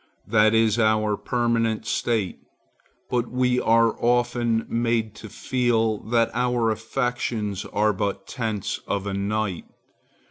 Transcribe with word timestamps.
That 0.25 0.55
is 0.55 0.79
our 0.79 1.15
permanent 1.15 1.85
state. 1.85 2.39
But 3.07 3.29
we 3.29 3.59
are 3.59 3.95
often 4.03 4.65
made 4.67 5.13
to 5.17 5.29
feel 5.29 5.99
that 6.05 6.31
our 6.33 6.71
affections 6.71 7.65
are 7.65 7.93
but 7.93 8.25
tents 8.25 8.79
of 8.87 9.05
a 9.05 9.13
night. 9.13 9.65